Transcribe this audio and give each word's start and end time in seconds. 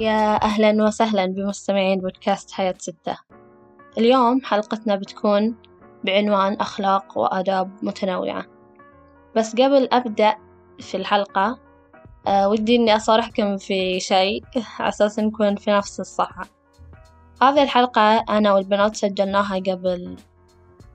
يا 0.00 0.42
أهلا 0.42 0.84
وسهلا 0.84 1.26
بمستمعين 1.26 2.00
بودكاست 2.00 2.50
حياة 2.50 2.74
ستة. 2.78 3.16
اليوم 3.98 4.40
حلقتنا 4.44 4.96
بتكون 4.96 5.56
بعنوان 6.04 6.54
أخلاق 6.54 7.18
وآداب 7.18 7.70
متنوعة. 7.82 8.44
بس 9.36 9.52
قبل 9.52 9.88
أبدأ 9.92 10.36
في 10.80 10.96
الحلقة 10.96 11.58
أه 12.26 12.48
ودي 12.48 12.76
إني 12.76 12.96
أصارحكم 12.96 13.56
في 13.56 14.00
شيء 14.00 14.44
أساس 14.80 15.18
نكون 15.18 15.56
في 15.56 15.70
نفس 15.70 16.00
الصفحة 16.00 16.44
هذه 17.42 17.62
الحلقة 17.62 18.24
أنا 18.28 18.52
والبنات 18.54 18.96
سجلناها 18.96 19.56
قبل 19.56 20.16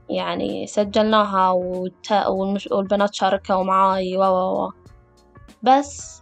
يعني 0.08 0.66
سجلناها. 0.66 1.50
والبنات 2.70 3.14
شاركوا 3.14 3.62
معاي 3.62 4.16
و 4.16 4.22
و 4.22 4.64
و. 4.64 4.72
بس 5.62 6.21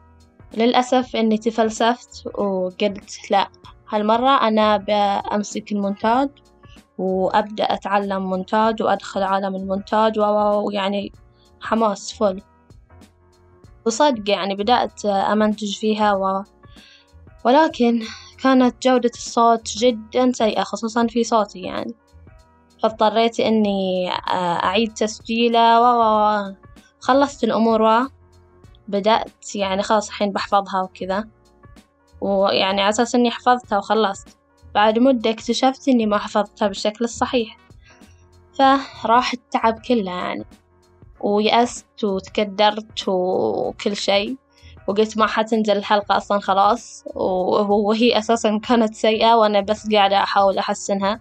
للأسف 0.57 1.17
إني 1.17 1.39
تفلسفت 1.39 2.27
وقلت 2.39 3.31
لأ 3.31 3.49
هالمرة 3.89 4.49
أنا 4.49 4.77
بأمسك 4.77 5.73
المونتاج 5.73 6.29
وأبدأ 6.99 7.65
أتعلم 7.65 8.23
مونتاج 8.23 8.83
وأدخل 8.83 9.23
عالم 9.23 9.57
المونتاج 9.57 10.19
ويعني 10.19 11.13
حماس 11.61 12.13
فل 12.13 12.43
وصدق 13.87 14.31
يعني 14.31 14.55
بدأت 14.55 15.05
أمنتج 15.05 15.79
فيها 15.79 16.15
و... 16.15 16.45
ولكن 17.45 18.03
كانت 18.43 18.83
جودة 18.83 19.11
الصوت 19.15 19.69
جدا 19.77 20.33
سيئة 20.33 20.63
خصوصا 20.63 21.07
في 21.07 21.25
صوتي 21.25 21.61
يعني. 21.61 21.95
فاضطريت 22.83 23.41
إني 23.41 24.11
أعيد 24.65 24.95
تسجيله 24.95 25.81
و 25.81 26.55
خلصت 27.01 27.45
الأمور 27.45 27.83
و 27.83 28.07
بدأت 28.91 29.57
يعني 29.57 29.83
خلاص 29.83 30.09
الحين 30.09 30.33
بحفظها 30.33 30.83
وكذا. 30.83 31.29
ويعني 32.21 32.81
على 32.81 32.89
أساس 32.89 33.15
إني 33.15 33.31
حفظتها 33.31 33.79
وخلصت. 33.79 34.39
بعد 34.75 34.99
مدة 34.99 35.31
اكتشفت 35.31 35.89
إني 35.89 36.07
ما 36.07 36.19
حفظتها 36.19 36.69
بالشكل 36.69 37.05
الصحيح. 37.05 37.57
فراح 39.03 39.33
التعب 39.33 39.79
كله 39.79 40.11
يعني. 40.11 40.45
ويأست 41.21 42.05
وتكدرت 42.05 43.09
وكل 43.09 43.97
شي 43.97 44.37
وقلت 44.89 45.19
ما 45.19 45.27
حتنزل 45.27 45.77
الحلقة 45.77 46.17
أصلا 46.17 46.41
خلاص. 46.41 47.05
وهي 47.15 48.19
أساسا 48.19 48.59
كانت 48.59 48.95
سيئة 48.95 49.35
وأنا 49.35 49.61
بس 49.61 49.93
قاعدة 49.93 50.23
أحاول 50.23 50.59
أحسنها. 50.59 51.21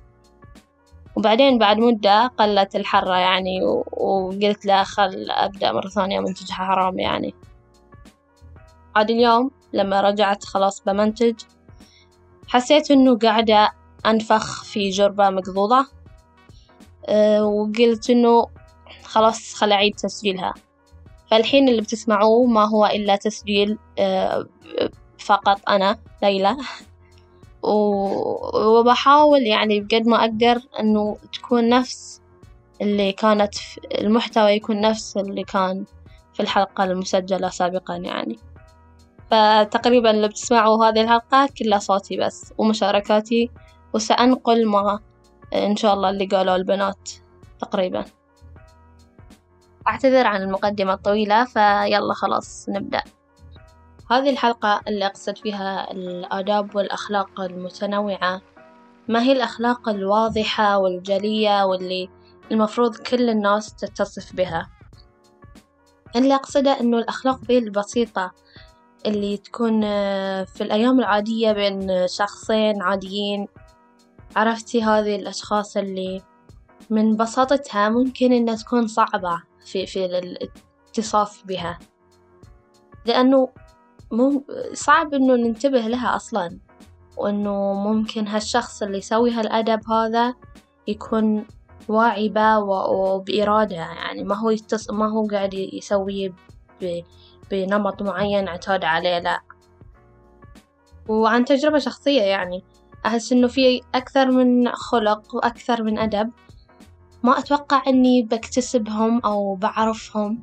وبعدين 1.15 1.57
بعد 1.57 1.77
مدة 1.77 2.27
قلت 2.27 2.75
الحرة 2.75 3.15
يعني. 3.15 3.61
وقلت 3.91 4.65
لا 4.65 4.83
خل 4.83 5.27
أبدأ 5.29 5.71
مرة 5.71 5.87
ثانية 5.87 6.19
منتجها 6.19 6.55
حرام 6.55 6.99
يعني. 6.99 7.33
عاد 8.95 9.09
اليوم 9.11 9.51
لما 9.73 10.01
رجعت 10.01 10.43
خلاص 10.45 10.83
بمنتج 10.83 11.35
حسيت 12.47 12.91
إنه 12.91 13.17
قاعدة 13.17 13.71
أنفخ 14.05 14.63
في 14.63 14.89
جربة 14.89 15.29
مقضوضة 15.29 15.87
أه 17.05 17.45
وقلت 17.45 18.09
إنه 18.09 18.47
خلاص 19.03 19.53
خل 19.53 19.71
أعيد 19.71 19.95
تسجيلها. 19.95 20.53
فالحين 21.31 21.69
اللي 21.69 21.81
بتسمعوه 21.81 22.45
ما 22.45 22.65
هو 22.69 22.85
إلا 22.85 23.15
تسجيل 23.15 23.77
أه 23.99 24.45
فقط 25.19 25.69
أنا 25.69 25.99
ليلى. 26.23 26.57
وبحاول 27.63 29.41
يعني 29.41 29.79
بقد 29.81 30.07
ما 30.07 30.19
أقدر 30.19 30.61
إنه 30.79 31.17
تكون 31.33 31.69
نفس 31.69 32.21
اللي 32.81 33.11
كانت 33.11 33.55
المحتوى 34.01 34.51
يكون 34.51 34.81
نفس 34.81 35.17
اللي 35.17 35.43
كان 35.43 35.85
في 36.33 36.39
الحلقة 36.39 36.83
المسجلة 36.83 37.49
سابقا 37.49 37.95
يعني. 37.95 38.39
فتقريبا 39.31 40.11
اللي 40.11 40.27
بتسمعوا 40.27 40.85
هذه 40.85 41.01
الحلقة 41.01 41.49
كلها 41.59 41.79
صوتي 41.79 42.17
بس 42.17 42.53
ومشاركاتي 42.57 43.49
وسأنقل 43.93 44.67
ما 44.67 44.99
إن 45.53 45.75
شاء 45.75 45.93
الله 45.93 46.09
اللي 46.09 46.25
قالوا 46.25 46.55
البنات 46.55 47.09
تقريبا. 47.59 48.05
أعتذر 49.87 50.27
عن 50.27 50.41
المقدمة 50.41 50.93
الطويلة 50.93 51.45
فيلا 51.45 52.13
خلاص 52.13 52.69
نبدأ. 52.69 53.03
هذه 54.11 54.29
الحلقة 54.29 54.81
اللي 54.87 55.05
أقصد 55.05 55.37
فيها 55.37 55.91
الآداب 55.91 56.75
والأخلاق 56.75 57.41
المتنوعة. 57.41 58.41
ما 59.07 59.21
هي 59.21 59.31
الأخلاق 59.31 59.89
الواضحة 59.89 60.77
والجلية 60.77 61.65
واللي 61.65 62.09
المفروض 62.51 62.95
كل 62.95 63.29
الناس 63.29 63.75
تتصف 63.75 64.35
بها؟ 64.35 64.69
اللي 66.15 66.35
أقصده 66.35 66.79
إنه 66.79 66.97
الأخلاق 66.97 67.39
ذي 67.45 67.57
البسيطة 67.57 68.31
اللي 69.05 69.37
تكون 69.37 69.81
في 70.45 70.61
الأيام 70.61 70.99
العادية 70.99 71.51
بين 71.51 72.07
شخصين 72.07 72.81
عاديين 72.81 73.47
عرفتي 74.35 74.83
هذه 74.83 75.15
الأشخاص 75.15 75.77
اللي 75.77 76.21
من 76.89 77.17
بساطتها 77.17 77.89
ممكن 77.89 78.33
إنها 78.33 78.55
تكون 78.55 78.87
صعبة 78.87 79.43
في 79.65 79.85
في 79.85 80.05
الاتصاف 80.05 81.43
بها 81.45 81.79
لأنه 83.05 83.49
مو 84.11 84.43
صعب 84.73 85.13
إنه 85.13 85.35
ننتبه 85.35 85.79
لها 85.81 86.15
أصلا 86.15 86.59
وإنه 87.17 87.73
ممكن 87.73 88.27
هالشخص 88.27 88.83
اللي 88.83 88.97
يسوي 88.97 89.31
هالأدب 89.31 89.89
هذا 89.89 90.33
يكون 90.87 91.45
واعي 91.87 92.29
به 92.29 92.59
وبإرادة 92.59 93.75
يعني 93.75 94.23
ما 94.23 94.35
هو 94.35 94.49
يتص... 94.49 94.91
ما 94.91 95.09
هو 95.09 95.27
قاعد 95.27 95.53
يسويه. 95.53 96.33
بنمط 97.51 98.01
معين 98.01 98.47
اعتاد 98.47 98.83
عليه 98.83 99.19
لا. 99.19 99.39
وعن 101.07 101.45
تجربة 101.45 101.79
شخصية 101.79 102.21
يعني 102.21 102.63
أحس 103.05 103.31
إنه 103.31 103.47
في 103.47 103.81
أكثر 103.95 104.31
من 104.31 104.71
خلق 104.71 105.35
وأكثر 105.35 105.83
من 105.83 105.99
أدب. 105.99 106.31
ما 107.23 107.39
أتوقع 107.39 107.83
إني 107.87 108.21
بكتسبهم 108.21 109.19
أو 109.19 109.55
بعرفهم 109.55 110.41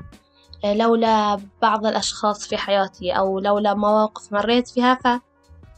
لولا 0.64 1.40
بعض 1.62 1.86
الأشخاص 1.86 2.48
في 2.48 2.56
حياتي 2.56 3.12
أو 3.12 3.38
لولا 3.38 3.74
مواقف 3.74 4.32
مريت 4.32 4.68
فيها. 4.68 4.94
ف 4.94 5.20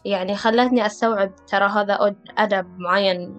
يعني 0.05 0.37
خلتني 0.37 0.87
أستوعب 0.87 1.33
ترى 1.47 1.69
هذا 1.69 2.15
أدب 2.39 2.79
معين 2.79 3.39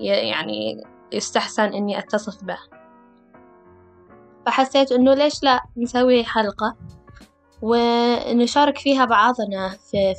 يعني 0.00 0.84
يستحسن 1.12 1.62
إني 1.62 1.98
أتصف 1.98 2.44
به. 2.44 2.58
فحسيت 4.46 4.92
إنه 4.92 5.14
ليش 5.14 5.42
لا 5.42 5.62
نسوي 5.76 6.24
حلقة 6.24 6.76
ونشارك 7.62 8.78
فيها 8.78 9.04
بعضنا 9.04 9.68
في, 9.68 10.14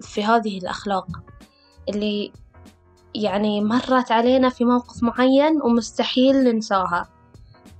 في 0.00 0.24
هذه 0.24 0.58
الأخلاق 0.58 1.06
اللي 1.88 2.32
يعني 3.14 3.60
مرت 3.60 4.12
علينا 4.12 4.48
في 4.48 4.64
موقف 4.64 5.02
معين 5.02 5.62
ومستحيل 5.62 6.36
ننساها. 6.36 7.08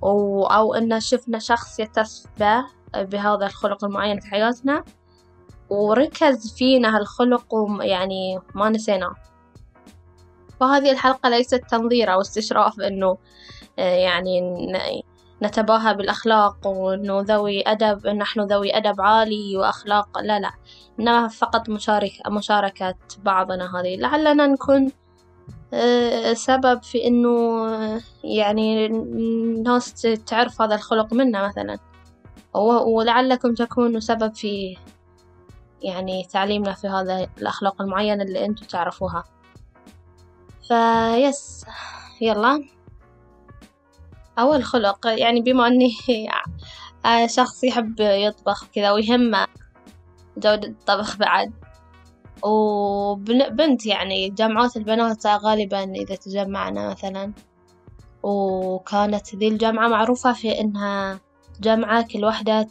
أو 0.03 0.73
إن 0.73 0.99
شفنا 0.99 1.39
شخص 1.39 1.79
يتصف 1.79 2.27
به 2.39 2.65
بهذا 2.95 3.45
الخلق 3.45 3.85
المعين 3.85 4.19
في 4.19 4.27
حياتنا 4.27 4.83
وركز 5.69 6.53
فينا 6.53 6.97
هالخلق 6.97 7.53
ويعني 7.53 8.39
ما 8.55 8.69
نسيناه. 8.69 9.15
فهذه 10.59 10.91
الحلقة 10.91 11.29
ليست 11.29 11.61
تنظير 11.69 12.13
أو 12.13 12.21
استشراف 12.21 12.79
إنه 12.79 13.17
يعني 13.77 14.41
نتباهى 15.43 15.93
بالأخلاق 15.93 16.67
وإنه 16.67 17.21
ذوي 17.21 17.63
أدب 17.67 18.07
نحن 18.07 18.41
ذوي 18.41 18.77
أدب 18.77 19.01
عالي 19.01 19.57
وأخلاق. 19.57 20.19
لا 20.19 20.39
لا 20.39 20.51
إنما 20.99 21.27
فقط 21.27 21.69
مشارك 21.69 22.11
مشاركة 22.27 22.95
بعضنا 23.23 23.79
هذه. 23.79 23.95
لعلنا 23.95 24.47
نكون 24.47 24.91
سبب 26.33 26.83
في 26.83 27.07
إنه 27.07 27.67
يعني 28.23 28.85
الناس 28.85 29.93
تعرف 30.25 30.61
هذا 30.61 30.75
الخلق 30.75 31.13
منا 31.13 31.47
مثلا. 31.47 31.79
ولعلكم 32.85 33.53
تكونوا 33.53 33.99
سبب 33.99 34.35
في 34.35 34.77
يعني 35.81 36.27
تعليمنا 36.31 36.73
في 36.73 36.87
هذا 36.87 37.27
الأخلاق 37.37 37.81
المعينة 37.81 38.23
اللي 38.23 38.45
أنتوا 38.45 38.67
تعرفوها. 38.67 39.23
فيس 40.67 41.65
يلا. 42.21 42.74
أول 44.39 44.63
خلق 44.63 45.07
يعني 45.07 45.41
بما 45.41 45.67
أني 45.67 45.91
شخص 47.35 47.63
يحب 47.63 47.95
يطبخ 47.99 48.67
كذا 48.67 48.91
ويهمه 48.91 49.47
جودة 50.37 50.67
الطبخ 50.67 51.17
بعد. 51.17 51.53
وبنت 52.43 53.85
يعني 53.85 54.29
جامعات 54.29 54.77
البنات 54.77 55.27
غالبا 55.27 55.83
إذا 55.83 56.15
تجمعنا 56.15 56.89
مثلا. 56.89 57.33
وكانت 58.23 59.35
ذي 59.35 59.47
الجامعة 59.47 59.87
معروفة 59.87 60.33
في 60.33 60.59
إنها 60.59 61.19
جامعة 61.59 62.07
كل 62.13 62.25
واحدة 62.25 62.67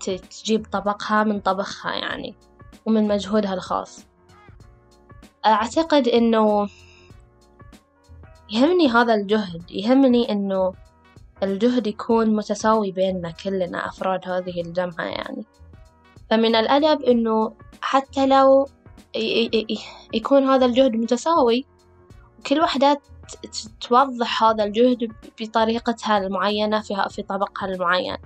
تجيب 0.00 0.66
طبقها 0.72 1.24
من 1.24 1.40
طبخها 1.40 1.94
يعني 1.94 2.34
ومن 2.86 3.08
مجهودها 3.08 3.54
الخاص. 3.54 4.06
أعتقد 5.46 6.08
إنه 6.08 6.68
يهمني 8.50 8.88
هذا 8.88 9.14
الجهد 9.14 9.70
يهمني 9.70 10.32
إنه 10.32 10.72
الجهد 11.42 11.86
يكون 11.86 12.36
متساوي 12.36 12.92
بيننا 12.92 13.30
كلنا 13.30 13.88
أفراد 13.88 14.28
هذه 14.28 14.60
الجمعة 14.60 15.04
يعني. 15.04 15.44
فمن 16.30 16.54
الأدب 16.54 17.02
إنه 17.02 17.52
حتى 17.80 18.26
لو 18.26 18.68
يكون 20.14 20.44
هذا 20.44 20.66
الجهد 20.66 20.96
متساوي 20.96 21.64
وكل 22.38 22.60
وحدة 22.60 23.00
توضح 23.80 24.42
هذا 24.42 24.64
الجهد 24.64 25.12
بطريقتها 25.40 26.18
المعينة 26.18 26.80
في 26.80 27.06
في 27.10 27.22
طبقها 27.22 27.68
المعين. 27.68 28.16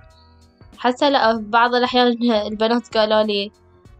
حتى 0.77 1.11
في 1.11 1.39
بعض 1.41 1.75
الأحيان 1.75 2.07
البنات 2.51 2.97
قالوا 2.97 3.23
لي 3.23 3.51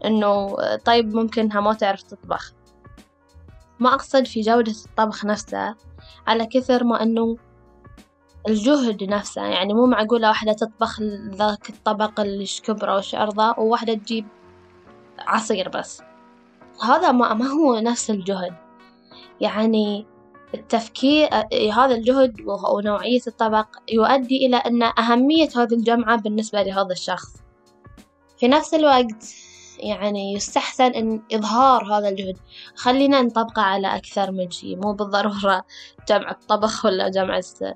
إنه 0.06 0.56
طيب 0.85 1.15
ممكنها 1.15 1.62
ما 1.62 1.74
تعرف 1.74 2.01
تطبخ. 2.01 2.53
ما 3.79 3.94
أقصد 3.94 4.25
في 4.25 4.41
جودة 4.41 4.71
الطبخ 4.85 5.25
نفسه 5.25 5.75
على 6.27 6.45
كثر 6.45 6.83
ما 6.83 7.03
إنه 7.03 7.37
الجهد 8.47 9.03
نفسه 9.03 9.45
يعني 9.45 9.73
مو 9.73 9.85
معقولة 9.85 10.27
واحدة 10.27 10.53
تطبخ 10.53 11.01
ذاك 11.33 11.69
الطبق 11.69 12.19
اللي 12.19 12.45
كبره 12.63 12.95
وش 12.95 13.15
أرضه 13.15 13.55
وواحدة 13.57 13.93
تجيب 13.93 14.25
عصير 15.19 15.69
بس. 15.69 16.01
هذا 16.83 17.11
ما, 17.11 17.33
ما 17.33 17.47
هو 17.47 17.79
نفس 17.79 18.09
الجهد. 18.09 18.53
يعني 19.41 20.05
التفكير 20.53 21.29
هذا 21.73 21.95
الجهد 21.95 22.35
ونوعية 22.73 23.21
الطبق 23.27 23.67
يؤدي 23.91 24.45
إلى 24.45 24.57
أن 24.57 24.83
أهمية 24.83 25.49
هذه 25.55 25.73
الجمعة 25.73 26.17
بالنسبة 26.17 26.63
لهذا 26.63 26.91
الشخص. 26.91 27.35
في 28.37 28.47
نفس 28.47 28.73
الوقت 28.73 29.40
يعني 29.81 30.33
يستحسن 30.33 30.83
إن 30.83 31.21
إظهار 31.33 31.93
هذا 31.93 32.09
الجهد. 32.09 32.37
خلينا 32.75 33.21
نطبقه 33.21 33.61
على 33.61 33.95
أكثر 33.95 34.31
من 34.31 34.51
شي 34.51 34.75
مو 34.75 34.93
بالضرورة 34.93 35.63
جمع 36.09 36.31
الطبخ 36.31 36.85
ولا 36.85 37.09
جمع 37.09 37.37
السر 37.37 37.73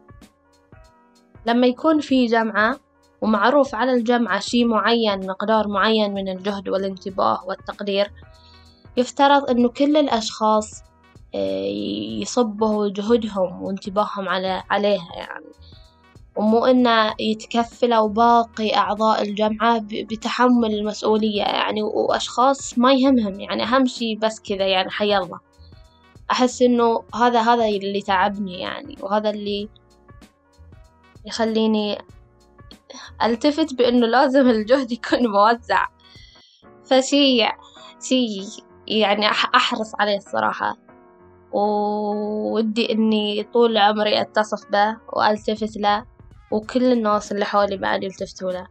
لما 1.46 1.68
يكون 1.68 2.00
في 2.00 2.26
جمعة 2.26 2.80
ومعروف 3.22 3.76
على 3.76 3.94
الجمعة 3.94 4.40
شي 4.40 4.66
معين 4.66 5.28
مقدار 5.28 5.68
معين 5.68 6.14
من 6.14 6.30
الجهد 6.30 6.70
والانتباه 6.70 7.46
والتقدير 7.46 8.12
يفترض 8.98 9.50
إنه 9.50 9.70
كل 9.70 9.98
الأشخاص 9.98 10.84
آه، 11.36 11.66
يصبوا 12.22 12.90
جهدهم 12.90 13.62
وانتباههم 13.62 14.30
على 14.30 14.64
عليها 14.70 15.10
يعني. 15.16 15.46
ومو 16.36 16.66
إنه 16.66 17.14
يتكفلوا 17.20 18.08
باقي 18.08 18.76
أعضاء 18.76 19.22
الجمعة 19.22 19.82
بتحمل 19.84 20.74
المسؤولية. 20.74 21.42
يعني 21.44 21.84
وأشخاص 21.84 22.78
ما 22.78 22.94
يهمهم. 22.94 23.40
يعني 23.40 23.64
أهم 23.64 23.86
شي 23.86 24.16
بس 24.16 24.40
كذا 24.40 24.68
يعني 24.68 24.90
حي 24.90 25.18
الله. 25.18 25.40
أحس 26.32 26.62
إنه 26.62 27.04
هذا 27.16 27.42
هذا 27.42 27.66
اللي 27.66 28.02
تعبني 28.02 28.60
يعني 28.60 28.96
وهذا 29.02 29.30
اللي 29.30 29.70
يخليني 31.26 31.98
ألتفت 33.24 33.74
بإنه 33.74 34.08
لازم 34.08 34.50
الجهد 34.50 34.92
يكون 34.92 35.28
موزع. 35.28 35.86
فشي 36.86 37.48
شي 38.04 38.28
يعني 38.88 39.28
أحرص 39.32 39.92
عليه 40.00 40.18
الصراحة. 40.18 40.78
وودي 41.52 42.92
إني 42.92 43.44
طول 43.44 43.78
عمري 43.78 44.22
أتصف 44.22 44.72
به 44.72 44.98
وألتفت 45.14 45.78
له. 45.78 46.15
وكل 46.52 46.92
الناس 46.92 47.32
اللي 47.32 47.46
حولي 47.46 47.78
بعد 47.78 48.04
يلتفتوا 48.04 48.52
له. 48.52 48.68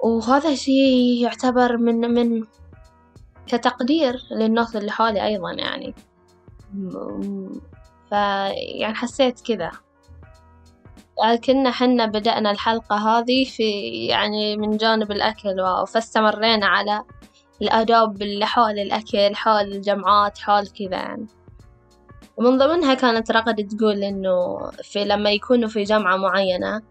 وهذا 0.00 0.54
شي 0.54 1.20
يعتبر 1.20 1.76
من 1.76 2.00
من 2.14 2.44
كتقدير 3.46 4.22
للناس 4.30 4.76
اللي 4.76 4.90
حولي 4.92 5.26
أيضا 5.26 5.52
يعني. 5.52 5.94
فيعني 8.08 8.94
حسيت 8.94 9.40
كذا. 9.40 9.70
كنا 11.44 11.70
حنا 11.70 12.06
بدأنا 12.06 12.50
الحلقة 12.50 12.96
هذه 12.96 13.44
في 13.44 13.90
يعني 14.06 14.56
من 14.56 14.76
جانب 14.76 15.12
الأكل 15.12 15.56
فاستمرينا 15.88 16.66
على 16.66 17.04
الآداب 17.62 18.22
اللي 18.22 18.46
حول 18.46 18.78
الأكل 18.78 19.34
حول 19.34 19.72
الجمعات 19.72 20.38
حول 20.38 20.66
كذا 20.66 20.96
يعني. 20.96 21.26
ومن 22.36 22.58
ضمنها 22.58 22.94
كانت 22.94 23.30
رغد 23.30 23.66
تقول 23.68 24.04
إنه 24.04 24.58
في 24.82 25.04
لما 25.04 25.30
يكونوا 25.30 25.68
في 25.68 25.82
جمعة 25.82 26.16
معينة 26.16 26.82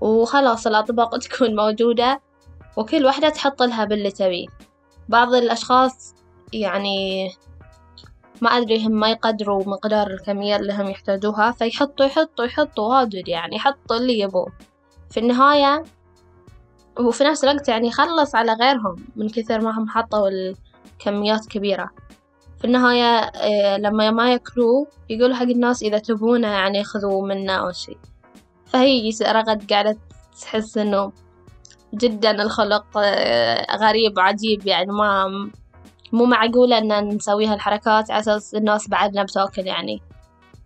وخلاص 0.00 0.66
الأطباق 0.66 1.18
تكون 1.24 1.56
موجودة 1.56 2.20
وكل 2.76 3.04
واحدة 3.04 3.28
تحط 3.28 3.62
لها 3.62 3.84
باللي 3.84 4.10
تبيه 4.10 4.46
بعض 5.08 5.34
الأشخاص 5.34 6.14
يعني 6.52 7.30
ما 8.42 8.50
أدري 8.50 8.86
هم 8.86 8.92
ما 8.92 9.10
يقدروا 9.10 9.64
مقدار 9.66 10.06
الكمية 10.06 10.56
اللي 10.56 10.72
هم 10.72 10.88
يحتاجوها 10.90 11.50
فيحطوا 11.50 12.06
يحطوا 12.06 12.44
يحطوا 12.44 12.96
واجد 12.96 13.28
يعني 13.28 13.56
يحطوا 13.56 13.96
اللي 13.96 14.18
يبوه 14.18 14.52
في 15.10 15.20
النهاية 15.20 15.84
وفي 16.98 17.24
نفس 17.24 17.44
الوقت 17.44 17.68
يعني 17.68 17.88
يخلص 17.88 18.34
على 18.34 18.52
غيرهم 18.52 18.96
من 19.16 19.28
كثر 19.28 19.60
ما 19.60 19.78
هم 19.78 19.88
حطوا 19.88 20.28
الكميات 20.28 21.46
كبيرة. 21.46 21.90
في 22.60 22.66
النهاية 22.66 23.18
آه، 23.18 23.76
لما 23.76 24.10
ما 24.10 24.32
ياكلوه 24.32 24.86
يقول 25.10 25.34
حق 25.34 25.42
الناس 25.42 25.82
إذا 25.82 25.98
تبونه 25.98 26.48
يعني 26.48 26.84
خذوا 26.84 27.26
منا 27.26 27.52
أو 27.52 27.72
شي. 27.72 27.96
فهي 28.66 29.10
رغد 29.22 29.72
قاعدة 29.72 29.96
تحس 30.40 30.78
إنه 30.78 31.12
جدا 31.94 32.42
الخلق 32.42 32.86
آه، 32.96 33.76
غريب 33.76 34.18
وعجيب 34.18 34.66
يعني 34.66 34.92
ما 34.92 35.26
مو 36.12 36.24
معقولة 36.24 36.78
إن 36.78 37.08
نسوي 37.08 37.46
هالحركات 37.46 38.10
على 38.10 38.20
أساس 38.20 38.54
الناس 38.54 38.88
بعدنا 38.88 39.22
بتاكل 39.22 39.66
يعني. 39.66 40.02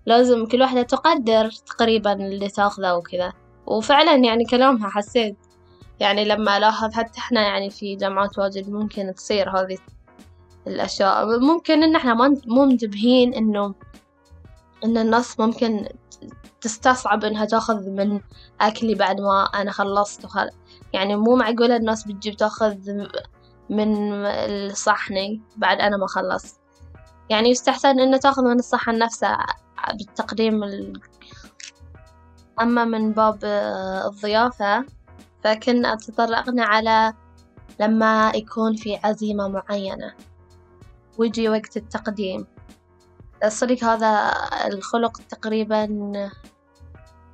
لازم 0.06 0.46
كل 0.46 0.60
واحدة 0.62 0.82
تقدر 0.82 1.50
تقريبا 1.50 2.12
اللي 2.12 2.48
تاخذه 2.48 2.94
وكذا. 2.94 3.32
وفعلا 3.66 4.14
يعني 4.14 4.44
كلامها 4.44 4.90
حسيت 4.90 5.36
يعني 6.00 6.24
لما 6.24 6.56
ألاحظ 6.56 6.94
حتى 6.94 7.18
إحنا 7.18 7.42
يعني 7.42 7.70
في 7.70 7.96
جامعات 7.96 8.38
واجد 8.38 8.70
ممكن 8.70 9.14
تصير 9.14 9.50
هذه 9.50 9.78
الأشياء. 10.66 11.40
ممكن 11.40 11.82
إن 11.82 11.96
إحنا 11.96 12.14
ما 12.14 12.36
مو 12.46 12.64
منتبهين 12.64 13.34
إنه 13.34 13.74
إن 14.84 14.98
الناس 14.98 15.40
ممكن 15.40 15.88
تستصعب 16.60 17.24
إنها 17.24 17.44
تأخذ 17.44 17.90
من 17.90 18.20
أكلي 18.60 18.94
بعد 18.94 19.20
ما 19.20 19.44
أنا 19.54 19.70
خلصت 19.70 20.24
وخل... 20.24 20.50
يعني 20.92 21.16
مو 21.16 21.36
معقولة 21.36 21.76
الناس 21.76 22.04
بتجيب 22.04 22.36
تأخذ 22.36 22.76
من 23.70 23.94
الصحني 24.14 25.42
بعد 25.56 25.80
أنا 25.80 25.96
ما 25.96 26.06
خلصت. 26.06 26.60
يعني 27.30 27.48
يستحسن 27.50 28.00
إنه 28.00 28.16
تأخذ 28.16 28.42
من 28.42 28.58
الصحن 28.58 28.98
نفسه 28.98 29.36
بالتقديم 29.98 30.64
ال... 30.64 31.00
أما 32.60 32.84
من 32.84 33.12
باب 33.12 33.38
الضيافة 34.06 34.84
فكنا 35.44 35.94
تطرقنا 35.96 36.64
على 36.64 37.12
لما 37.80 38.32
يكون 38.34 38.76
في 38.76 38.98
عزيمة 39.04 39.48
معينة. 39.48 40.14
ويجي 41.18 41.48
وقت 41.48 41.76
التقديم. 41.76 42.46
الصدق 43.44 43.84
هذا 43.84 44.32
الخلق 44.66 45.18
تقريبا 45.28 46.12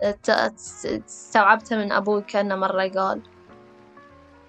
استوعبته 0.02 1.76
من 1.76 1.92
أبوي 1.92 2.22
كأنه 2.22 2.56
مرة 2.56 2.88
قال 2.88 3.22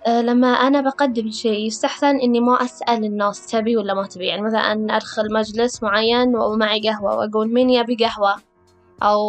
أه، 0.07 0.21
لما 0.21 0.47
أنا 0.47 0.81
بقدم 0.81 1.31
شيء 1.31 1.67
يستحسن 1.67 2.19
إني 2.19 2.39
ما 2.39 2.63
أسأل 2.63 3.05
الناس 3.05 3.47
تبي 3.47 3.77
ولا 3.77 3.93
ما 3.93 4.07
تبي. 4.07 4.25
يعني 4.25 4.41
مثلا 4.41 4.95
أدخل 4.97 5.33
مجلس 5.33 5.83
معين 5.83 6.35
ومعي 6.35 6.81
قهوة 6.89 7.15
وأقول 7.15 7.53
مين 7.53 7.69
يبي 7.69 7.95
قهوة؟ 7.95 8.35
أو 9.03 9.19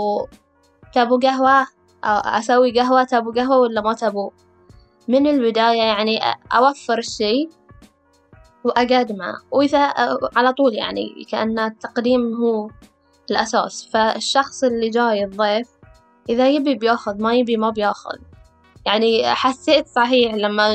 تبو 0.94 1.18
قهوة؟ 1.18 1.66
أو 2.04 2.18
أسوي 2.18 2.80
قهوة 2.80 3.04
تبو 3.04 3.32
قهوة 3.32 3.58
ولا 3.58 3.80
ما 3.80 3.92
تبو 3.94 4.32
من 5.08 5.26
البداية 5.26 5.82
يعني 5.82 6.20
أوفر 6.52 6.98
الشي 6.98 7.48
وأقدمه 8.64 9.34
وإذا 9.50 9.94
على 10.36 10.52
طول 10.52 10.74
يعني 10.74 11.26
كأن 11.30 11.58
التقديم 11.58 12.34
هو 12.34 12.70
الأساس. 13.30 13.88
فالشخص 13.92 14.64
اللي 14.64 14.90
جاي 14.90 15.24
الضيف 15.24 15.68
إذا 16.28 16.48
يبي 16.48 16.74
بيأخذ 16.74 17.22
ما 17.22 17.34
يبي 17.34 17.56
ما 17.56 17.70
بيأخذ. 17.70 18.16
يعني 18.86 19.34
حسيت 19.34 19.86
صحيح 19.86 20.34
لما 20.34 20.74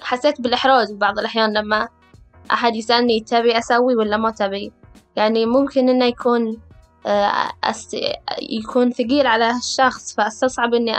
حسيت 0.00 0.40
بالإحراج 0.40 0.92
بعض 0.92 1.18
الأحيان 1.18 1.52
لما 1.52 1.88
أحد 2.52 2.76
يسألني 2.76 3.20
تبي 3.20 3.58
أسوي 3.58 3.96
ولا 3.96 4.16
ما 4.16 4.30
تبي. 4.30 4.72
يعني 5.16 5.46
ممكن 5.46 5.88
إنه 5.88 6.04
يكون 6.04 6.58
أس... 7.64 7.96
يكون 8.42 8.90
ثقيل 8.90 9.26
على 9.26 9.50
الشخص 9.50 10.14
فأستصعب 10.14 10.74
إني 10.74 10.94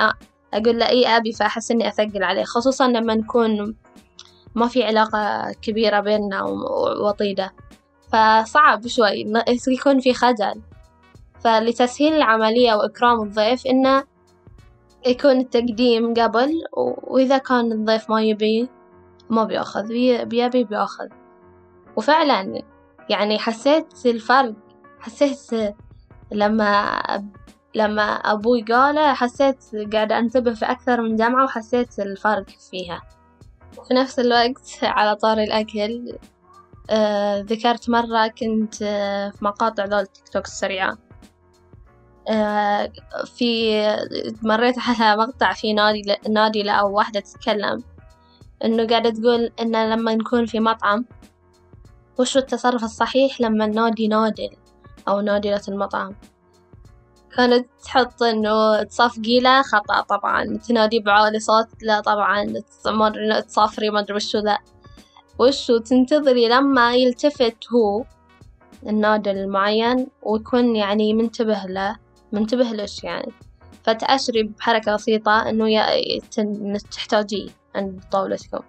أقول 0.54 0.80
له 0.80 0.90
إي 0.90 1.08
أبي 1.18 1.32
فأحس 1.32 1.72
إني 1.72 1.88
أثقل 1.88 2.24
عليه. 2.24 2.44
خصوصا 2.44 2.88
لما 2.88 3.16
نكون 3.16 3.76
ما 4.56 4.68
في 4.68 4.84
علاقة 4.84 5.52
كبيرة 5.62 6.00
بيننا 6.00 6.44
ووطيدة 6.44 7.54
فصعب 8.14 8.88
شوي 8.88 9.34
يكون 9.68 10.00
في 10.00 10.14
خجل. 10.14 10.62
فلتسهيل 11.40 12.14
العملية 12.14 12.74
وإكرام 12.74 13.22
الضيف 13.22 13.68
إنه 13.68 14.04
يكون 15.08 15.40
التقديم 15.40 16.14
قبل 16.14 16.52
وإذا 17.04 17.38
كان 17.38 17.72
الضيف 17.72 18.10
ما 18.10 18.22
يبي 18.22 18.70
ما 19.30 19.44
بيأخذ. 19.44 19.88
بيبي 20.26 20.64
بيأخذ. 20.64 21.08
وفعلا 21.96 22.62
يعني 23.10 23.40
حسيت 23.40 24.06
الفرق 24.06 24.54
حسيت 25.00 25.74
لما 26.32 27.02
لما 27.76 28.04
أبوي 28.04 28.62
قاله 28.62 29.14
حسيت 29.14 29.64
قاعدة 29.94 30.20
أنتبه 30.20 30.54
في 30.54 30.66
أكثر 30.66 31.02
من 31.02 31.16
جامعة 31.16 31.44
وحسيت 31.44 32.00
الفرق 32.00 32.50
فيها. 32.72 33.02
وفي 33.78 33.94
نفس 33.94 34.20
الوقت 34.20 34.80
على 34.84 35.16
طار 35.16 35.38
الأكل 35.38 36.18
آه 36.90 37.40
ذكرت 37.40 37.90
مرة 37.90 38.28
كنت 38.28 38.82
آه 38.82 39.30
في 39.30 39.46
مقاطع 39.46 39.86
ذول 39.86 40.00
التيك 40.00 40.28
توك 40.30 40.46
السريعة. 40.46 40.98
آه 42.30 42.92
في 43.26 43.72
مريت 44.42 44.76
على 44.80 45.22
مقطع 45.22 45.54
في 45.54 45.74
نادي 45.74 46.16
نادي 46.30 46.72
أو 46.72 46.96
واحدة 46.98 47.20
تتكلم 47.20 47.84
إنه 48.66 48.88
قاعدة 48.88 49.10
تقول 49.10 49.52
إن 49.62 49.90
لما 49.90 50.16
نكون 50.16 50.46
في 50.46 50.60
مطعم 50.60 51.06
وشو 52.20 52.40
التصرف 52.40 52.84
الصحيح 52.84 53.42
لما 53.42 53.68
نادي 53.68 54.08
نادل 54.08 54.50
أو 55.08 55.22
نادلة 55.22 55.62
المطعم؟ 55.68 56.16
كانت 57.38 57.68
تحط 57.84 58.24
إنه 58.24 58.84
تصفقي 58.84 59.40
له 59.40 59.62
خطأ 59.62 60.02
طبعا. 60.02 60.58
تنادي 60.58 61.00
بعالي 61.00 61.40
صوت 61.40 61.68
لا 61.82 62.02
طبعا. 62.02 62.54
تصافري 63.48 63.90
ما 63.90 64.00
أدري 64.00 64.16
وشو 64.16 64.38
لا 64.38 64.60
وشو 65.40 65.78
تنتظري 65.78 66.48
لما 66.48 66.96
يلتفت 66.96 67.58
هو 67.74 68.04
النادل 68.88 69.38
المعين 69.38 70.08
ويكون 70.24 70.76
يعني 70.76 71.14
منتبه 71.14 71.66
له. 71.66 71.98
منتبه 72.32 72.64
لش 72.64 73.04
يعني؟ 73.04 73.32
فتأشري 73.84 74.44
بحركة 74.44 74.96
بسيطة 74.96 75.50
إنه 75.50 75.88
تحتاجيه 76.92 77.50
عند 77.76 78.04
طاولتكم. 78.12 78.64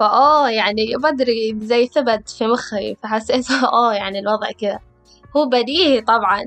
فآه 0.00 0.50
يعني 0.50 0.96
بدري 0.96 1.58
زي 1.60 1.86
ثبت 1.86 2.28
في 2.30 2.46
مخي 2.46 2.94
فحسيت 3.02 3.50
آه 3.72 3.92
يعني 3.94 4.18
الوضع 4.18 4.50
كذا. 4.50 4.78
هو 5.36 5.46
بديهي 5.46 6.00
طبعا. 6.00 6.44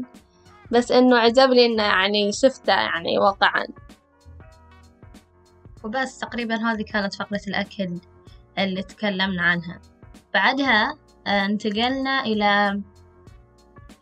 بس 0.71 0.91
إنه 0.91 1.17
عجبني 1.17 1.65
إنه 1.65 1.83
يعني 1.83 2.31
شفته 2.31 2.73
يعني 2.73 3.17
واقعا. 3.17 3.67
وبس 5.83 6.19
تقريبا 6.19 6.55
هذه 6.55 6.81
كانت 6.81 7.13
فقرة 7.13 7.41
الأكل 7.47 7.99
اللي 8.57 8.83
تكلمنا 8.83 9.41
عنها. 9.41 9.79
بعدها 10.33 10.97
آه، 11.27 11.45
انتقلنا 11.45 12.21
إلى 12.25 12.81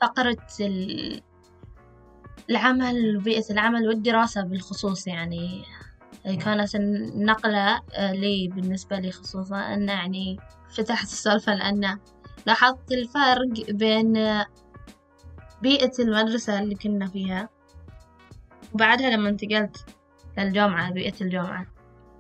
فقرة 0.01 0.37
العمل 2.49 3.17
وبيئة 3.17 3.51
العمل 3.51 3.87
والدراسة 3.87 4.41
بالخصوص 4.41 5.07
يعني. 5.07 5.63
كانت 6.45 6.75
النقلة 6.75 7.81
آه، 7.93 8.11
لي 8.11 8.47
بالنسبة 8.47 8.99
لي 8.99 9.11
خصوصا 9.11 9.73
أن 9.73 9.89
يعني 9.89 10.39
فتحت 10.69 11.03
السالفة 11.03 11.55
لأن 11.55 11.97
لاحظت 12.45 12.91
الفرق 12.91 13.71
بين 13.71 14.13
بيئة 15.61 15.91
المدرسة 15.99 16.59
اللي 16.59 16.75
كنا 16.75 17.07
فيها. 17.07 17.49
وبعدها 18.73 19.09
لما 19.09 19.29
انتقلت 19.29 19.85
للجامعة 20.37 20.91
بيئة 20.91 21.21
الجامعة 21.21 21.65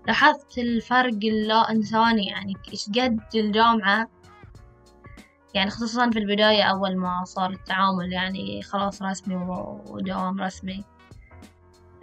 لاحظت 0.07 0.57
الفرق 0.57 1.19
اللا 1.23 1.71
إنساني 1.71 2.27
يعني 2.27 2.53
إيش 2.71 2.89
قد 2.89 3.19
الجامعة؟ 3.35 4.07
يعني 5.53 5.69
خصوصا 5.69 6.09
في 6.09 6.19
البداية 6.19 6.63
أول 6.63 6.97
ما 6.97 7.23
صار 7.23 7.49
التعامل 7.49 8.13
يعني 8.13 8.61
خلاص 8.61 9.01
رسمي 9.01 9.35
ودوام 9.89 10.41
رسمي. 10.41 10.83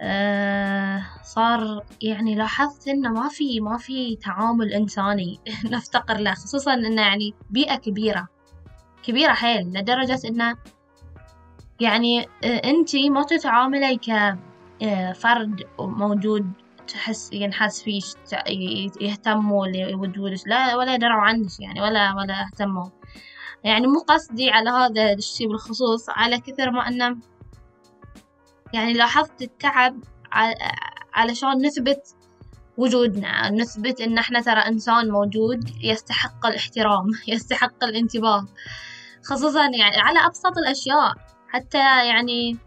أه 0.01 1.05
صار 1.23 1.85
يعني 2.01 2.35
لاحظت 2.35 2.87
إنه 2.87 3.09
ما 3.09 3.29
في 3.29 3.59
ما 3.59 3.77
في 3.77 4.15
تعامل 4.15 4.73
إنساني. 4.73 5.39
نفتقر 5.71 6.17
له 6.17 6.33
خصوصا 6.33 6.73
إنه 6.73 7.01
يعني 7.01 7.33
بيئة 7.49 7.75
كبيرة. 7.75 8.27
كبيرة 9.03 9.33
حيل 9.33 9.67
لدرجة 9.73 10.27
إنه 10.27 10.55
يعني 11.79 12.29
آه، 12.43 12.61
أنتي 12.65 13.09
ما 13.09 13.23
تتعاملي 13.23 13.97
كفرد 13.97 15.63
آه، 15.79 15.87
موجود 15.87 16.51
تحس 16.87 17.29
ينحس 17.33 17.83
فيش 17.83 18.13
يهتموا 19.01 19.67
لوجودك 19.67 20.47
لا 20.47 20.75
ولا 20.75 20.93
يدروا 20.93 21.21
عنك 21.21 21.59
يعني 21.59 21.81
ولا 21.81 22.13
ولا 22.15 22.41
اهتموا. 22.41 22.89
يعني 23.63 23.87
مو 23.87 23.99
قصدي 23.99 24.49
على 24.49 24.69
هذا 24.69 25.13
الشي 25.13 25.47
بالخصوص 25.47 26.09
على 26.09 26.39
كثر 26.39 26.71
ما 26.71 26.87
أنه 26.87 27.17
يعني 28.73 28.93
لاحظت 28.93 29.41
التعب 29.41 30.03
علشان 31.13 31.65
نثبت 31.65 32.15
وجودنا. 32.77 33.49
نثبت 33.49 34.01
إن 34.01 34.17
إحنا 34.17 34.41
ترى 34.41 34.59
إنسان 34.59 35.09
موجود 35.09 35.69
يستحق 35.83 36.45
الاحترام 36.45 37.07
يستحق 37.33 37.83
الانتباه. 37.83 38.47
خصوصا 39.23 39.63
يعني 39.63 39.97
على 39.97 40.19
أبسط 40.25 40.57
الأشياء. 40.57 41.28
حتى 41.49 42.07
يعني 42.07 42.57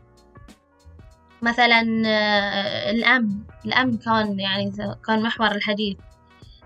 مثلا 1.42 2.02
آه، 2.06 2.90
الأمن 2.90 3.38
الأمن 3.66 3.96
كان 3.98 4.40
يعني 4.40 4.72
كان 5.06 5.22
محور 5.22 5.50
الحديث 5.50 5.96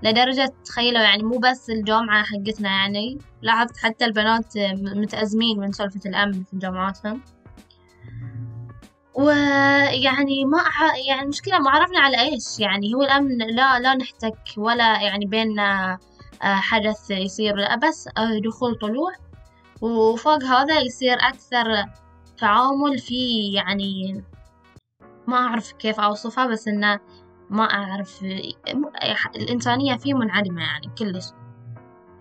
لدرجة 0.03 0.53
تخيلوا 0.65 1.03
يعني 1.03 1.23
مو 1.23 1.39
بس 1.39 1.71
الجامعة 1.71 2.25
حقتنا 2.25 2.69
يعني 2.69 3.19
لاحظت 3.43 3.77
حتى 3.77 4.05
البنات 4.05 4.59
متأزمين 4.97 5.61
من 5.61 5.73
سالفة 5.73 6.01
الأمن 6.07 6.45
في 6.45 6.59
جامعاتهم 6.59 7.21
ويعني 9.15 10.45
ما 10.45 10.59
يعني 11.09 11.23
المشكلة 11.23 11.59
ما 11.59 11.71
عرفنا 11.71 11.99
على 12.01 12.21
إيش 12.21 12.59
يعني 12.59 12.95
هو 12.95 13.03
الأمن 13.03 13.39
لا 13.39 13.79
لا 13.79 13.95
نحتك 13.95 14.39
ولا 14.57 15.03
يعني 15.03 15.27
بيننا 15.27 15.99
آه، 16.43 16.55
حدث 16.55 17.11
يصير 17.11 17.55
بس 17.83 18.09
آه، 18.19 18.39
دخول 18.45 18.75
طلوع. 18.75 19.13
وفوق 19.81 20.45
هذا 20.45 20.81
يصير 20.81 21.17
أكثر 21.21 21.85
تعامل 22.39 22.99
في 22.99 23.53
يعني 23.53 24.25
ما 25.27 25.37
أعرف 25.37 25.73
كيف 25.73 26.01
أوصفها 26.01 26.47
بس 26.47 26.69
إنه 26.69 27.01
ما 27.51 27.65
أعرف 27.65 28.23
الإنسانية 29.37 29.97
فيه 29.97 30.15
منعدمة 30.15 30.63
يعني 30.63 30.87
كلش. 30.99 31.27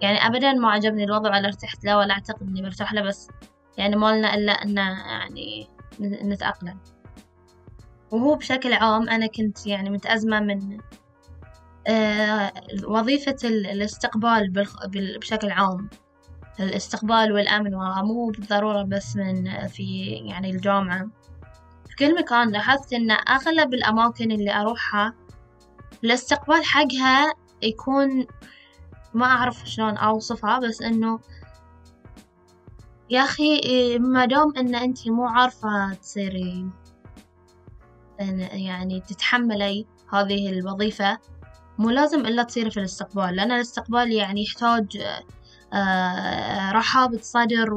يعني 0.02 0.28
أبدا 0.28 0.54
ما 0.54 0.72
عجبني 0.72 1.04
الوضع 1.04 1.30
ولا 1.30 1.48
ارتحت 1.48 1.86
له 1.86 1.98
ولا 1.98 2.14
أعتقد 2.14 2.48
إني 2.48 2.62
برتاح 2.62 2.94
له 2.94 3.02
بس 3.02 3.28
يعني 3.78 3.96
ما 3.96 4.18
لنا 4.18 4.34
إلا 4.36 4.52
إنه 4.52 4.82
يعني 4.82 5.70
نتأقلم. 6.02 6.80
وهو 8.12 8.36
بشكل 8.36 8.74
عام 8.74 9.10
أنا 9.10 9.28
كنت 9.28 9.68
يعني 9.68 9.90
متأزمة 9.90 10.40
من 10.40 10.78
آه 11.88 12.54
وظيفة 12.88 13.36
الاستقبال 13.44 14.54
بشكل 15.20 15.52
عام. 15.52 15.90
الاستقبال 16.60 17.32
والأمن 17.32 17.72
مو 18.04 18.28
بالضرورة 18.28 18.84
بس 18.84 19.16
من 19.16 19.68
في 19.68 20.06
يعني 20.12 20.50
الجامعة. 20.50 21.10
في 21.90 21.96
كل 21.96 22.16
مكان 22.16 22.52
لاحظت 22.52 22.94
إن 22.94 23.12
أغلب 23.12 23.74
الأماكن 23.74 24.32
اللي 24.32 24.54
أروحها 24.54 25.14
الاستقبال 26.04 26.66
حقها 26.66 27.34
يكون 27.62 28.28
ما 29.14 29.26
أعرف 29.26 29.70
شلون 29.70 29.98
أوصفها 29.98 30.60
بس 30.60 30.82
إنه 30.82 31.20
يا 33.10 33.22
أخي 33.24 33.60
ما 34.00 34.26
دام 34.26 34.54
إن 34.58 34.76
أنتي 34.76 35.10
مو 35.10 35.26
عارفة 35.28 35.94
تصيري 35.94 36.70
يعني 38.52 39.00
تتحملي 39.00 39.86
هذه 40.14 40.50
الوظيفة 40.50 41.18
مو 41.78 41.90
لازم 41.90 42.26
إلا 42.26 42.44
تصيري 42.44 42.72
في 42.72 42.78
الاستقبال 42.80 43.36
لأن 43.36 43.52
الاستقبال 43.52 44.12
يعني 44.12 44.44
يحتاج 44.44 44.98
رحابة 46.72 47.18
صدر 47.22 47.74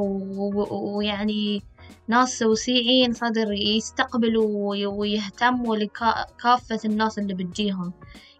ويعني 0.71 1.63
ناس 2.09 2.43
وسيعين 2.43 3.13
صدر 3.13 3.53
يستقبلوا 3.53 4.75
ويهتموا 4.87 5.77
لكافة 5.77 6.81
الناس 6.85 7.19
اللي 7.19 7.35
بتجيهم. 7.35 7.93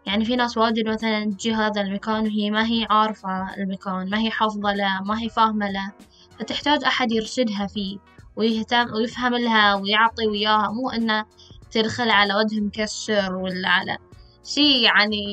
يعني 0.07 0.25
في 0.25 0.37
ناس 0.37 0.59
واجد 0.59 0.89
مثلا 0.89 1.25
تجي 1.25 1.55
هذا 1.55 1.81
المكان 1.81 2.23
وهي 2.23 2.51
ما 2.51 2.67
هي 2.67 2.87
عارفة 2.91 3.55
المكان 3.55 4.11
ما 4.11 4.19
هي 4.19 4.31
حافظة 4.31 4.73
له 4.73 5.03
ما 5.03 5.21
هي 5.21 5.29
فاهمة 5.29 5.71
له. 5.71 5.93
فتحتاج 6.41 6.85
أحد 6.85 7.13
يرشدها 7.13 7.67
فيه 7.67 7.99
ويهتم 8.37 8.95
ويفهم 8.95 9.35
لها 9.35 9.75
ويعطي 9.75 10.27
وياها 10.27 10.71
مو 10.71 10.91
إنه 10.91 11.25
تدخل 11.71 12.11
على 12.11 12.35
وجه 12.35 12.61
مكشر 12.61 13.35
ولا 13.35 13.69
على 13.69 13.97
شي 14.45 14.83
يعني 14.83 15.25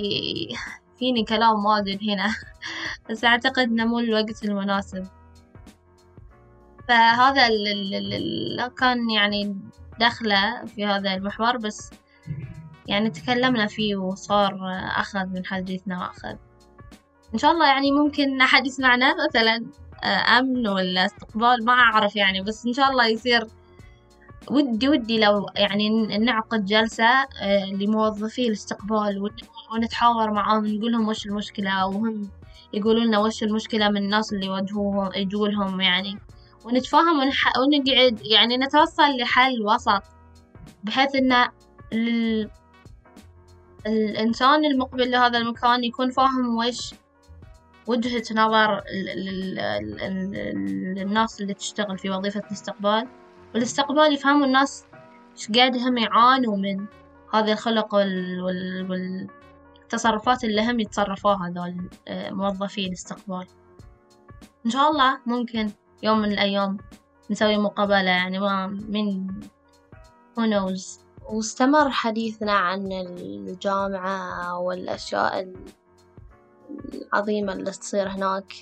فيني 1.00 1.24
كلام 1.24 1.66
واجد 1.66 2.00
هنا 2.10 2.36
بس 3.10 3.24
أعتقد 3.24 3.60
إنه 3.60 3.86
مو 3.86 4.00
الوقت 4.00 4.46
المناسب. 4.46 5.08
فهذا 6.88 7.48
اللي 7.48 8.72
كان 8.80 9.10
يعني 9.10 9.58
داخلة 10.00 10.66
في 10.66 10.86
هذا 10.86 11.14
المحور 11.14 11.58
بس 11.58 11.92
يعني 12.88 13.10
تكلمنا 13.10 13.68
فيه 13.68 13.96
وصار 13.96 14.60
أخذ 14.96 15.26
من 15.26 15.46
حديثنا 15.46 16.00
وأخذ. 16.00 16.36
إن 17.34 17.40
شاء 17.40 17.52
الله 17.52 17.68
يعني 17.68 17.92
ممكن 17.92 18.42
أحد 18.42 18.68
يسمعنا 18.68 19.16
مثلا 19.28 19.66
آه، 20.04 20.40
أمن 20.40 20.68
ولا 20.68 21.06
استقبال 21.06 21.66
ما 21.66 21.74
أعرف 21.74 22.16
يعني 22.16 22.42
بس 22.42 22.66
إن 22.66 22.74
شاء 22.74 22.92
الله 22.92 23.08
يصير. 23.08 23.48
ودي 24.52 24.90
ودي 24.90 25.20
لو 25.20 25.50
يعني 25.56 25.90
نعقد 26.18 26.66
جلسة 26.66 27.06
آه، 27.42 27.66
لموظفي 27.66 28.48
الاستقبال 28.48 29.22
ونتحاور 29.76 30.32
معاهم 30.32 30.66
نقول 30.66 30.92
لهم 30.92 31.08
وش 31.08 31.26
المشكلة 31.26 31.88
وهم 31.88 32.30
يقولوا 32.74 33.04
لنا 33.04 33.20
وش 33.20 33.44
المشكلة 33.44 33.90
من 33.90 33.98
الناس 33.98 34.34
اللي 34.34 34.46
يواجهوهم 34.46 35.10
يجولهم 35.16 35.82
يعني. 35.82 36.20
ونتفاهم 36.66 37.20
ونح... 37.20 37.58
ونقعد 37.58 38.22
يعني 38.26 38.58
نتوصل 38.58 39.18
لحل 39.18 39.62
وسط 39.66 40.04
بحيث 40.84 41.16
إن 41.16 41.48
ال... 41.94 42.50
الإنسان 43.88 44.66
المقبل 44.66 45.12
لهذا 45.12 45.38
المكان 45.38 45.84
يكون 45.84 46.12
فاهم 46.12 46.58
وش 46.58 46.94
وجهة 47.88 48.24
نظر 48.32 48.84
الناس 50.98 51.42
اللي 51.42 51.54
تشتغل 51.54 51.98
في 51.98 52.10
وظيفة 52.10 52.40
الاستقبال. 52.40 53.08
والاستقبال 53.54 54.14
يفهموا 54.14 54.46
الناس 54.46 54.86
إيش 55.38 55.52
قاعد 55.52 55.78
هم 55.78 55.98
يعانوا 55.98 56.58
من 56.58 56.86
هذا 57.34 57.52
الخلق 57.52 57.96
وال... 57.96 58.42
وال... 58.90 59.28
والتصرفات 59.86 60.44
اللي 60.44 60.72
هم 60.72 60.80
يتصرفوها 60.80 61.48
هذول 61.48 61.90
آه، 62.08 62.32
موظفي 62.32 62.86
الاستقبال 62.86 63.48
إن 64.66 64.72
شاء 64.72 64.92
الله 64.92 65.20
ممكن 65.26 65.72
يوم 66.04 66.20
من 66.20 66.32
الأيام 66.32 66.78
نسوي 67.32 67.58
مقابلة 67.58 68.10
يعني 68.10 68.40
ما 68.40 68.68
من 68.68 69.28
who 70.36 70.42
knows. 70.42 71.00
واستمر 71.30 71.90
حديثنا 71.90 72.52
عن 72.52 72.92
الجامعة 72.92 74.60
والأشياء 74.60 75.54
العظيمة 76.94 77.54
اللي 77.54 77.72
تصير 77.72 78.10
هناك. 78.10 78.54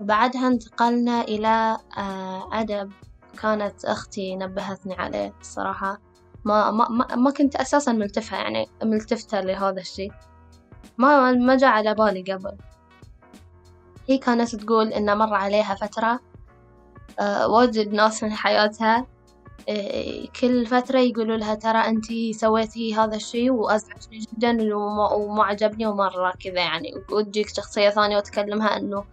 وبعدها 0.00 0.46
انتقلنا 0.48 1.20
إلى 1.20 1.78
آه، 1.98 2.60
أدب. 2.60 2.92
كانت 3.42 3.84
أختي 3.84 4.36
نبهتني 4.36 4.94
عليه 4.94 5.34
الصراحة 5.40 6.00
ما 6.44 6.70
ما 6.70 7.16
ما, 7.16 7.30
كنت 7.30 7.56
أساسا 7.56 7.92
ملتفة 7.92 8.36
يعني 8.36 8.66
ملتفتة 8.82 9.40
لهذا 9.40 9.80
الشيء. 9.80 10.12
ما 10.98 11.32
ما 11.32 11.56
جاء 11.56 11.70
على 11.70 11.94
بالي 11.94 12.22
قبل. 12.32 12.56
هي 14.08 14.18
كانت 14.18 14.56
تقول 14.56 14.88
إن 14.92 15.18
مر 15.18 15.34
عليها 15.34 15.74
فترة 15.74 16.20
أه 17.20 17.48
واجد 17.48 17.92
ناس 17.92 18.22
من 18.22 18.32
حياتها 18.32 19.06
أه 19.68 20.26
كل 20.40 20.66
فترة 20.66 20.98
يقولوا 20.98 21.36
لها 21.36 21.54
ترى 21.54 21.78
أنتي 21.78 22.32
سويتي 22.32 22.94
هذا 22.94 23.16
الشي 23.16 23.50
وأزعجني 23.50 24.18
جدا 24.18 24.76
وما 24.76 25.44
عجبني 25.44 25.86
ومرة 25.86 26.32
كذا 26.44 26.60
يعني. 26.60 26.94
وتجيك 27.12 27.48
شخصية 27.48 27.90
ثانية 27.90 28.16
وتكلمها 28.16 28.76
إنه 28.76 29.04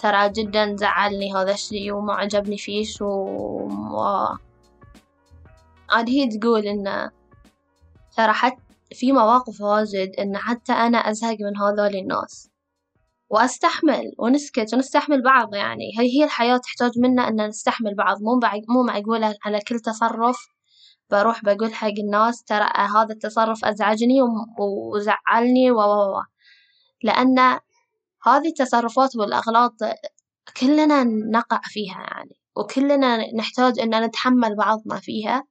ترى 0.00 0.28
جدا 0.28 0.76
زعلني 0.76 1.34
هذا 1.34 1.52
الشي 1.52 1.92
وما 1.92 2.14
عجبني 2.14 2.58
فيش 2.58 3.02
و 3.02 3.08
عاد 5.90 6.08
هي 6.08 6.28
تقول 6.28 6.66
إن 6.66 7.10
ترى 8.16 8.32
حتى 8.32 8.62
في 8.92 9.12
مواقف 9.12 9.60
واجد 9.60 10.10
إن 10.18 10.36
حتى 10.36 10.72
أنا 10.72 10.98
أزهق 10.98 11.36
من 11.40 11.56
هذول 11.56 11.96
الناس. 11.96 12.50
وأستحمل 13.30 14.12
ونسكت 14.18 14.74
ونستحمل 14.74 15.22
بعض 15.22 15.54
يعني. 15.54 15.84
هي 15.98 16.24
الحياة 16.24 16.56
تحتاج 16.56 16.90
منا 16.98 17.28
إن 17.28 17.46
نستحمل 17.46 17.94
بعض. 17.94 18.16
مو 18.22 18.40
مو 18.68 18.82
معقولة 18.82 19.34
على 19.44 19.60
كل 19.60 19.80
تصرف 19.80 20.36
بروح 21.10 21.44
بقول 21.44 21.74
حق 21.74 21.98
الناس 21.98 22.44
ترى 22.44 22.68
هذا 22.76 23.12
التصرف 23.12 23.64
أزعجني 23.64 24.18
وزعلني 24.94 25.70
و. 25.70 25.82
لأن 27.02 27.38
هذه 28.26 28.48
التصرفات 28.48 29.16
والأغلاط 29.16 29.72
كلنا 30.60 31.04
نقع 31.04 31.60
فيها 31.64 32.00
يعني. 32.00 32.36
وكلنا 32.56 33.34
نحتاج 33.34 33.78
إن 33.78 34.04
نتحمل 34.04 34.56
بعضنا 34.56 35.00
فيها. 35.00 35.44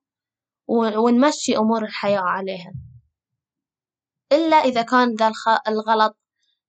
ونمشي 0.68 1.58
أمور 1.58 1.84
الحياة 1.84 2.22
عليها. 2.22 2.74
إلا 4.32 4.56
إذا 4.56 4.82
كان 4.82 5.16
ذا 5.16 5.32
الغلط 5.68 6.18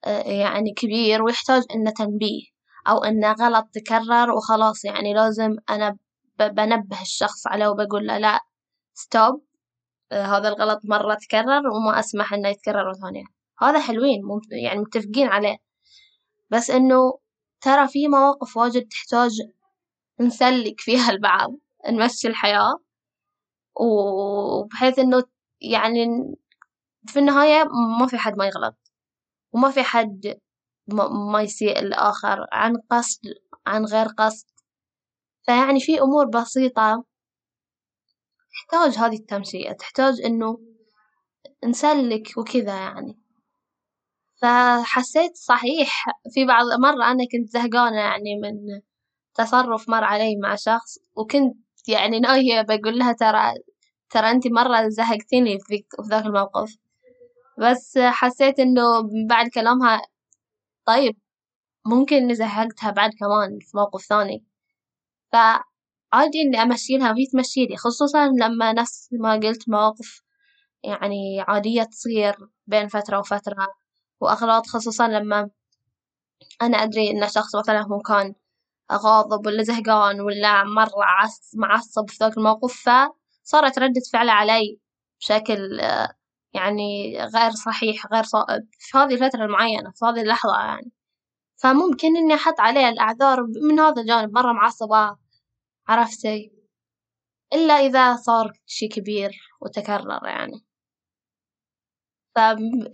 آه، 0.04 0.22
يعني 0.22 0.74
كبير 0.74 1.22
ويحتاج 1.22 1.62
إنه 1.74 1.90
تنبيه 1.90 2.42
أو 2.88 3.04
إنه 3.04 3.32
غلط 3.32 3.68
تكرر 3.72 4.30
وخلاص 4.30 4.84
يعني 4.84 5.14
لازم 5.14 5.56
أنا 5.70 5.96
بنبه 6.38 7.02
الشخص 7.02 7.46
عليه 7.46 7.68
وبقول 7.68 8.06
له 8.06 8.18
لا 8.18 8.40
stop 8.94 9.44
آه، 10.12 10.24
هذا 10.24 10.48
الغلط 10.48 10.80
مرة 10.84 11.14
تكرر 11.14 11.68
وما 11.68 11.98
أسمح 11.98 12.32
إنه 12.32 12.48
يتكرر 12.48 12.92
ثانية 12.92 13.24
هذا 13.62 13.80
حلوين 13.80 14.20
يعني 14.50 14.80
متفقين 14.80 15.28
عليه. 15.28 15.56
بس 16.50 16.70
إنه 16.70 17.18
ترى 17.60 17.88
في 17.88 18.08
مواقف 18.08 18.56
واجد 18.56 18.88
تحتاج 18.88 19.30
نسلك 20.20 20.80
فيها 20.80 21.10
البعض 21.10 21.50
نمشي 21.90 22.28
الحياة. 22.28 22.78
وبحيث 23.80 24.98
إنه 24.98 25.22
يعني 25.60 26.34
في 27.06 27.18
النهاية 27.18 27.64
ما 28.00 28.06
في 28.06 28.18
حد 28.18 28.36
ما 28.38 28.46
يغلط 28.46 28.76
وما 29.52 29.70
في 29.70 29.82
حد 29.82 30.38
ما 31.32 31.42
يسيء 31.42 31.78
الآخر 31.78 32.46
عن 32.52 32.76
قصد 32.90 33.20
عن 33.66 33.84
غير 33.84 34.06
قصد. 34.06 34.46
فيعني 35.46 35.80
في 35.80 36.00
أمور 36.00 36.26
بسيطة 36.26 37.04
تحتاج 38.52 38.98
هذه 38.98 39.16
التمشية 39.16 39.72
تحتاج 39.72 40.20
إنه 40.20 40.58
نسلك 41.64 42.38
وكذا 42.38 42.76
يعني. 42.76 43.18
فحسيت 44.42 45.36
صحيح 45.36 46.04
في 46.34 46.44
بعض 46.46 46.64
مرة 46.80 47.04
أنا 47.12 47.24
كنت 47.32 47.48
زهقانة 47.48 47.96
يعني 48.00 48.36
من 48.42 48.80
تصرف 49.34 49.88
مر 49.88 50.04
علي 50.04 50.36
مع 50.42 50.54
شخص 50.54 50.98
وكنت 51.16 51.56
يعني 51.88 52.20
ناوية 52.20 52.62
بقول 52.62 52.98
لها 52.98 53.12
ترى 53.12 53.52
ترى 54.10 54.30
أنتي 54.30 54.48
مرة 54.50 54.88
زهقتيني 54.88 55.58
في 55.60 55.84
ذاك 56.10 56.26
الموقف. 56.26 56.76
بس 57.58 57.98
حسيت 57.98 58.60
إنه 58.60 58.82
بعد 59.28 59.48
كلامها 59.48 60.02
طيب 60.86 61.16
ممكن 61.86 62.16
إني 62.16 62.34
زهقتها 62.34 62.90
بعد 62.90 63.10
كمان 63.20 63.58
في 63.60 63.76
موقف 63.76 64.02
ثاني. 64.02 64.44
فعادي 65.32 66.42
إني 66.46 66.62
أمشيلها 66.62 67.12
وهي 67.12 67.26
تمشيلي 67.26 67.76
خصوصا 67.76 68.26
لما 68.28 68.72
نفس 68.72 69.08
ما 69.12 69.32
قلت 69.32 69.68
مواقف 69.68 70.22
يعني 70.84 71.40
عادية 71.48 71.82
تصير 71.82 72.36
بين 72.66 72.88
فترة 72.88 73.18
وفترة 73.18 73.68
وأغلاط 74.20 74.66
خصوصا 74.66 75.08
لما 75.08 75.50
أنا 76.62 76.76
أدري 76.82 77.10
إن 77.10 77.28
شخص 77.28 77.56
مثلا 77.56 77.82
هو 77.82 77.98
كان 77.98 78.34
غاضب 78.92 79.46
ولا 79.46 79.62
زهقان 79.62 80.20
ولا 80.20 80.64
مرة 80.64 80.92
معصب 81.54 82.10
في 82.10 82.16
ذاك 82.20 82.38
الموقف 82.38 82.88
فصارت 83.48 83.78
ردة 83.78 84.00
فعله 84.12 84.32
علي 84.32 84.78
بشكل 85.20 85.80
يعني 86.54 87.18
غير 87.18 87.50
صحيح 87.50 88.06
غير 88.12 88.22
صائب 88.22 88.68
في 88.78 88.98
هذه 88.98 89.14
الفترة 89.14 89.44
المعينة 89.44 89.90
في 89.90 90.04
هذه 90.04 90.20
اللحظة 90.22 90.58
يعني. 90.64 90.92
فممكن 91.62 92.16
إني 92.16 92.34
أحط 92.34 92.60
عليه 92.60 92.88
الأعذار 92.88 93.46
من 93.70 93.80
هذا 93.80 94.02
الجانب 94.02 94.32
مرة 94.34 94.52
معصبة 94.52 95.16
عرفتي 95.88 96.52
إلا 97.54 97.74
إذا 97.74 98.16
صار 98.16 98.52
شي 98.66 98.88
كبير 98.88 99.30
وتكرر 99.60 100.26
يعني. 100.26 100.64
ف 102.34 102.38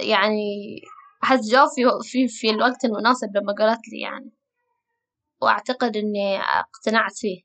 يعني 0.01 0.81
أحس 1.25 1.51
جو 1.51 1.67
في 1.75 1.83
في 2.03 2.29
في 2.29 2.51
الوقت 2.51 2.85
المناسب 2.85 3.37
لما 3.37 3.53
قالت 3.59 3.89
لي 3.89 4.01
يعني. 4.01 4.33
وأعتقد 5.43 5.97
إني 5.97 6.41
أقتنعت 6.41 7.17
فيه. 7.17 7.43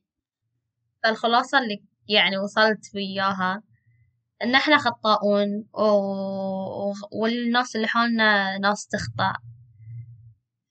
فالخلاصة 1.04 1.60
اللي 1.60 1.89
يعني 2.10 2.38
وصلت 2.38 2.96
وياها. 2.96 3.64
إن 4.44 4.56
إحنا 4.56 4.78
خطاؤون 4.78 5.66
و... 5.74 5.84
والناس 7.12 7.76
اللي 7.76 7.88
حولنا 7.88 8.58
ناس 8.58 8.88
تخطأ. 8.88 9.34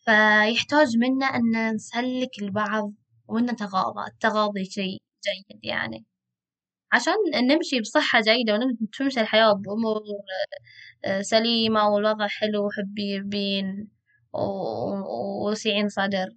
فيحتاج 0.05 0.97
منا 0.97 1.27
أن 1.27 1.75
نسلك 1.75 2.43
البعض 2.43 2.93
ونتغاضى 3.29 4.07
التغاضي 4.11 4.65
شيء 4.65 5.03
جيد 5.25 5.65
يعني. 5.65 6.05
عشان 6.93 7.15
نمشي 7.51 7.81
بصحة 7.81 8.21
جيدة 8.21 8.55
وتمشي 8.83 9.21
الحياة 9.21 9.53
بأمور 9.53 10.03
آه، 11.05 11.21
سليمة 11.23 11.89
والوضع 11.89 12.27
حلو 12.29 12.67
وحبيبين 12.67 13.89
ووسعين 14.33 15.89
صدر. 15.89 16.29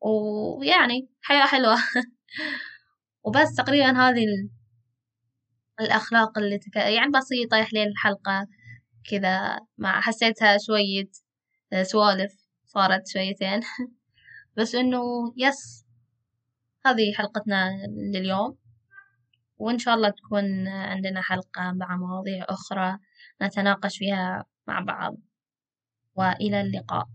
ويعني 0.00 1.08
حياة 1.22 1.46
حلوة. 1.46 1.76
وبس 3.26 3.54
تقريبا 3.54 3.90
هذه 3.90 4.24
الأخلاق 5.80 6.38
اللي 6.38 6.58
تك... 6.58 6.76
يعني 6.76 7.10
بسيطة 7.10 7.56
يا 7.56 7.64
حليل 7.64 7.88
الحلقة 7.88 8.46
كذا. 9.10 9.60
ما 9.78 10.00
حسيتها 10.00 10.56
شوية 10.66 11.08
آه، 11.72 11.82
سوالف 11.82 12.32
صارت 12.66 13.08
شويتين. 13.08 13.60
بس 14.56 14.74
إنه 14.74 15.00
يس 15.36 15.86
هذه 16.86 17.12
حلقتنا 17.14 17.70
لليوم. 18.14 18.58
وإن 19.58 19.78
شاء 19.78 19.94
الله 19.94 20.08
تكون 20.10 20.68
عندنا 20.68 21.22
حلقة 21.22 21.72
مع 21.72 21.96
مواضيع 21.96 22.46
أخرى 22.48 22.98
نتناقش 23.42 23.98
فيها 23.98 24.44
مع 24.68 24.80
بعض. 24.80 25.16
وإلى 26.14 26.60
اللقاء. 26.60 27.06